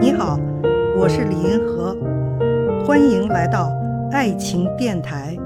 [0.00, 0.40] 你好，
[0.96, 1.94] 我是李银河，
[2.86, 3.70] 欢迎来到
[4.10, 5.36] 爱情电台。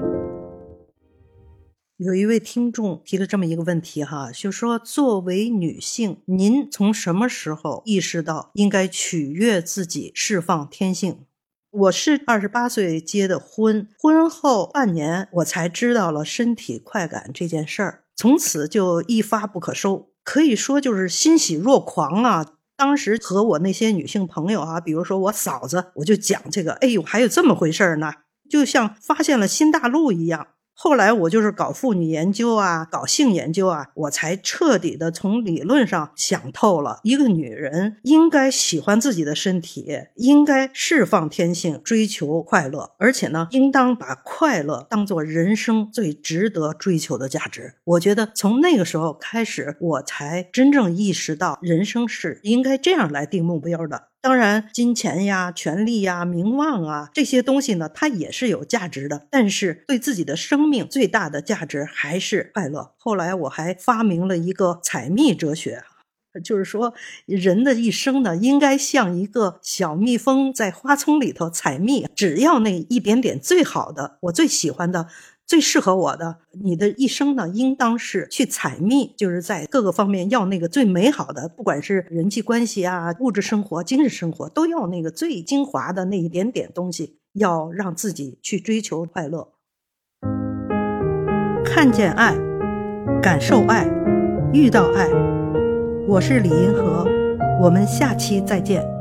[1.97, 11.25] 有一位听众提了这么一个问题哈，就说作为女性，您从什么时候意识到应该取悦自己，释放天性？
[11.71, 22.53] 我是二十八岁结的婚，婚后半年我才知道了身体快感这件事儿，从此就一发不可收，可以说就是欣喜若狂啊。
[22.77, 28.13] 当时和我那些女性朋友啊，比如说我嫂子，我就讲这个，哎呦，还有这么回事呢，
[28.49, 30.47] 就像发现了新大陆一样。
[30.77, 47.75] 后来我就是搞妇女研究啊，搞性研究啊，我才彻底的从理论上想透了，一个女人应该喜欢自己的身体，应该释放天性，追求快乐，而且呢，应当把快乐当做人生最值得追求的价值。
[47.85, 54.09] 我觉得从那个时候开始，我才真正意识到人生是应该这样来定目标的。
[54.25, 59.27] 当然，金钱呀、权力呀、名望啊这些东西呢，它也是有价值的。
[59.29, 62.95] 但是，对自己的生命最大的价值还是快乐。
[62.97, 65.83] 后来，我还发明了一个采蜜哲学，
[66.43, 66.95] 就是说，
[67.27, 75.07] 人的一生呢，应该像一个小蜜蜂在花丛里头采蜜，只要那一点点最好的，我最喜欢的。
[75.47, 89.49] 最适合我的，你的一生呢，应当是去采蜜，就是在各个方面要那个最美好的，不管是人际关系啊、物质生活、精神生活，都要那个最精华的那一点点东西，要让自己去追求快乐。
[91.63, 92.35] 看见爱，
[93.21, 93.87] 感受爱，
[94.51, 95.07] 遇到爱，
[96.07, 97.05] 我是李银河，
[97.61, 98.94] 我们下期再见。